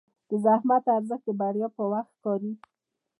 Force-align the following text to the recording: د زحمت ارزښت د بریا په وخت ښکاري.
د 0.29 0.31
زحمت 0.45 0.83
ارزښت 0.97 1.23
د 1.27 1.31
بریا 1.39 1.67
په 1.77 1.83
وخت 1.91 2.11
ښکاري. 2.17 2.51